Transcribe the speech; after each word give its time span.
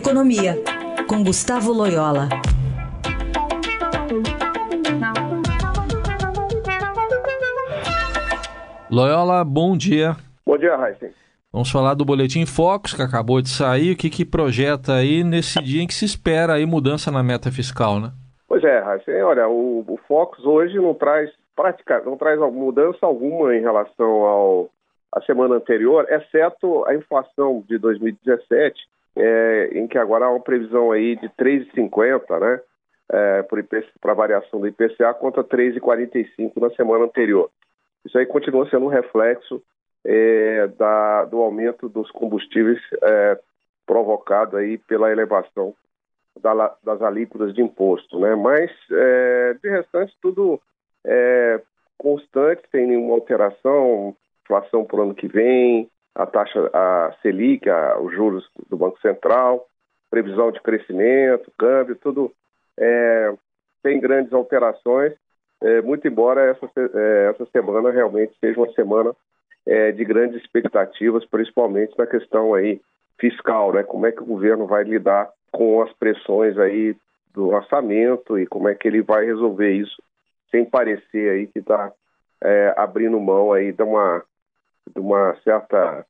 Economia, 0.00 0.54
com 1.06 1.22
Gustavo 1.22 1.74
Loyola. 1.74 2.26
Loyola, 8.90 9.44
bom 9.44 9.76
dia. 9.76 10.16
Bom 10.46 10.56
dia, 10.56 10.74
Raíssa. 10.74 11.10
Vamos 11.52 11.70
falar 11.70 11.92
do 11.92 12.06
Boletim 12.06 12.46
Focus, 12.46 12.94
que 12.94 13.02
acabou 13.02 13.42
de 13.42 13.50
sair. 13.50 13.92
O 13.92 13.96
que, 13.96 14.08
que 14.08 14.24
projeta 14.24 14.94
aí 14.94 15.22
nesse 15.22 15.62
dia 15.62 15.82
em 15.82 15.86
que 15.86 15.92
se 15.92 16.06
espera 16.06 16.54
aí 16.54 16.64
mudança 16.64 17.10
na 17.10 17.22
meta 17.22 17.52
fiscal, 17.52 18.00
né? 18.00 18.10
Pois 18.48 18.64
é, 18.64 18.78
Raíssa. 18.78 19.12
Olha, 19.22 19.46
o, 19.48 19.84
o 19.86 19.98
Focus 20.08 20.46
hoje 20.46 20.76
não 20.76 20.94
traz 20.94 21.30
prática, 21.54 22.00
não 22.06 22.16
traz 22.16 22.40
mudança 22.40 23.04
alguma 23.04 23.54
em 23.54 23.60
relação 23.60 24.08
ao 24.24 24.70
a 25.12 25.20
semana 25.22 25.56
anterior, 25.56 26.06
exceto 26.08 26.86
a 26.86 26.94
inflação 26.94 27.62
de 27.68 27.76
2017, 27.76 28.80
é, 29.16 29.70
em 29.72 29.86
que 29.86 29.98
agora 29.98 30.26
há 30.26 30.30
uma 30.30 30.40
previsão 30.40 30.92
aí 30.92 31.16
de 31.16 31.28
3,50, 31.30 32.38
né? 32.40 32.60
É, 33.12 33.44
para 34.00 34.14
variação 34.14 34.60
do 34.60 34.68
IPCA 34.68 35.12
contra 35.14 35.42
3,45 35.42 36.52
na 36.60 36.70
semana 36.70 37.06
anterior. 37.06 37.50
Isso 38.04 38.16
aí 38.16 38.24
continua 38.24 38.70
sendo 38.70 38.86
um 38.86 38.88
reflexo 38.88 39.60
é, 40.04 40.68
da, 40.78 41.24
do 41.24 41.38
aumento 41.38 41.88
dos 41.88 42.08
combustíveis 42.12 42.78
é, 43.02 43.38
provocado 43.84 44.56
aí 44.56 44.78
pela 44.78 45.10
elevação 45.10 45.74
da, 46.40 46.76
das 46.82 47.02
alíquotas 47.02 47.52
de 47.52 47.60
imposto, 47.60 48.18
né? 48.20 48.34
Mas 48.36 48.70
é, 48.90 49.56
de 49.60 49.68
restante 49.68 50.16
tudo 50.22 50.60
é 51.04 51.60
constante, 51.98 52.62
sem 52.70 52.86
nenhuma 52.86 53.14
alteração, 53.14 54.16
inflação 54.42 54.84
para 54.84 55.00
o 55.00 55.02
ano 55.02 55.14
que 55.14 55.28
vem, 55.28 55.90
a 56.22 56.26
taxa, 56.26 56.70
a 56.72 57.12
Selic, 57.22 57.68
a, 57.68 57.98
os 57.98 58.12
juros 58.12 58.48
do 58.68 58.76
Banco 58.76 59.00
Central, 59.00 59.66
previsão 60.10 60.50
de 60.50 60.60
crescimento, 60.60 61.52
câmbio, 61.58 61.96
tudo 61.96 62.32
é, 62.78 63.32
sem 63.82 64.00
grandes 64.00 64.32
alterações 64.32 65.14
é, 65.62 65.82
muito 65.82 66.08
embora 66.08 66.42
essa, 66.42 66.66
é, 66.76 67.30
essa 67.30 67.46
semana 67.52 67.90
realmente 67.90 68.32
seja 68.40 68.58
uma 68.58 68.72
semana 68.72 69.14
é, 69.66 69.92
de 69.92 70.04
grandes 70.04 70.40
expectativas, 70.40 71.24
principalmente 71.26 71.96
na 71.98 72.06
questão 72.06 72.54
aí 72.54 72.80
fiscal, 73.18 73.72
né? 73.72 73.82
Como 73.82 74.06
é 74.06 74.12
que 74.12 74.22
o 74.22 74.26
governo 74.26 74.66
vai 74.66 74.84
lidar 74.84 75.30
com 75.52 75.82
as 75.82 75.92
pressões 75.92 76.56
aí 76.58 76.96
do 77.34 77.48
orçamento 77.48 78.38
e 78.38 78.46
como 78.46 78.68
é 78.68 78.74
que 78.74 78.88
ele 78.88 79.02
vai 79.02 79.26
resolver 79.26 79.70
isso 79.70 80.02
sem 80.50 80.64
parecer 80.64 81.30
aí 81.30 81.46
que 81.46 81.58
está 81.58 81.92
é, 82.42 82.74
abrindo 82.76 83.20
mão 83.20 83.52
aí 83.52 83.70
de 83.70 83.82
uma, 83.82 84.24
de 84.94 85.00
uma 85.00 85.36
certa 85.42 86.04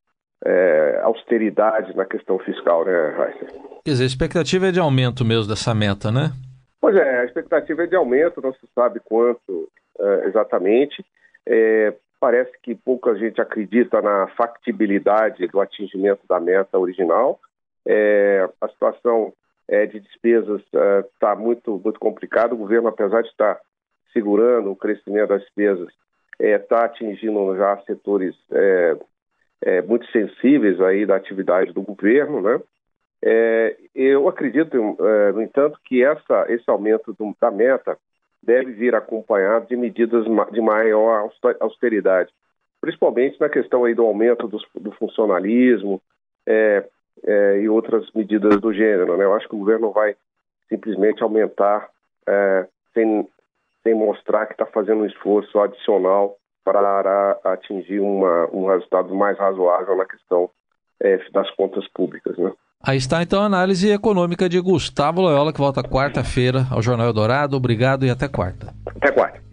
é, 0.44 1.00
austeridade 1.02 1.94
na 1.96 2.04
questão 2.04 2.38
fiscal, 2.38 2.84
né, 2.84 3.14
Raíssa? 3.16 3.46
Quer 3.84 3.90
dizer, 3.90 4.04
a 4.04 4.06
expectativa 4.06 4.68
é 4.68 4.72
de 4.72 4.80
aumento 4.80 5.24
mesmo 5.24 5.48
dessa 5.48 5.74
meta, 5.74 6.10
né? 6.10 6.32
Pois 6.80 6.96
é, 6.96 7.20
a 7.20 7.24
expectativa 7.24 7.84
é 7.84 7.86
de 7.86 7.96
aumento, 7.96 8.40
não 8.40 8.52
se 8.54 8.66
sabe 8.74 9.00
quanto 9.00 9.68
é, 9.98 10.28
exatamente. 10.28 11.04
É, 11.46 11.94
parece 12.18 12.52
que 12.62 12.74
pouca 12.74 13.14
gente 13.16 13.40
acredita 13.40 14.00
na 14.00 14.28
factibilidade 14.28 15.46
do 15.48 15.60
atingimento 15.60 16.20
da 16.28 16.40
meta 16.40 16.78
original. 16.78 17.38
É, 17.86 18.48
a 18.60 18.68
situação 18.68 19.32
é, 19.68 19.86
de 19.86 20.00
despesas 20.00 20.60
está 20.62 21.32
é, 21.32 21.36
muito, 21.36 21.80
muito 21.82 22.00
complicada. 22.00 22.54
O 22.54 22.58
governo, 22.58 22.88
apesar 22.88 23.22
de 23.22 23.28
estar 23.28 23.58
segurando 24.12 24.70
o 24.70 24.76
crescimento 24.76 25.28
das 25.28 25.42
despesas, 25.42 25.88
está 26.40 26.80
é, 26.80 26.84
atingindo 26.84 27.56
já 27.56 27.76
setores 27.86 28.34
é, 29.62 29.82
muito 29.82 30.06
sensíveis 30.10 30.80
aí 30.80 31.04
da 31.04 31.16
atividade 31.16 31.72
do 31.72 31.82
governo, 31.82 32.40
né? 32.40 32.60
É, 33.22 33.76
eu 33.94 34.28
acredito, 34.28 34.96
é, 34.98 35.32
no 35.32 35.42
entanto, 35.42 35.78
que 35.84 36.02
essa, 36.02 36.46
esse 36.48 36.68
aumento 36.70 37.12
do, 37.12 37.36
da 37.38 37.50
meta 37.50 37.98
deve 38.42 38.72
vir 38.72 38.94
acompanhado 38.94 39.66
de 39.66 39.76
medidas 39.76 40.24
de 40.24 40.60
maior 40.60 41.30
austeridade, 41.60 42.32
principalmente 42.80 43.38
na 43.38 43.50
questão 43.50 43.84
aí 43.84 43.94
do 43.94 44.06
aumento 44.06 44.48
do, 44.48 44.58
do 44.80 44.92
funcionalismo 44.92 46.00
é, 46.46 46.84
é, 47.24 47.60
e 47.60 47.68
outras 47.68 48.10
medidas 48.12 48.58
do 48.58 48.72
gênero. 48.72 49.16
Né? 49.18 49.24
Eu 49.24 49.34
acho 49.34 49.46
que 49.46 49.54
o 49.54 49.58
governo 49.58 49.92
vai 49.92 50.16
simplesmente 50.70 51.22
aumentar 51.22 51.90
é, 52.26 52.66
sem, 52.94 53.28
sem 53.82 53.94
mostrar 53.94 54.46
que 54.46 54.52
está 54.52 54.66
fazendo 54.66 55.02
um 55.02 55.06
esforço 55.06 55.58
adicional 55.58 56.36
para 56.64 57.38
atingir 57.44 58.00
uma, 58.00 58.48
um 58.52 58.66
resultado 58.66 59.14
mais 59.14 59.38
razoável 59.38 59.96
na 59.96 60.04
questão 60.04 60.50
é, 61.02 61.18
das 61.32 61.50
contas 61.52 61.86
públicas. 61.88 62.36
Né? 62.36 62.52
Aí 62.82 62.96
está 62.96 63.22
então 63.22 63.42
a 63.42 63.46
análise 63.46 63.90
econômica 63.90 64.48
de 64.48 64.60
Gustavo 64.60 65.20
Loyola, 65.20 65.52
que 65.52 65.58
volta 65.58 65.82
quarta-feira 65.82 66.66
ao 66.70 66.82
Jornal 66.82 67.06
Eldorado. 67.06 67.56
Obrigado 67.56 68.06
e 68.06 68.10
até 68.10 68.28
quarta. 68.28 68.72
Até 68.86 69.10
quarta. 69.10 69.49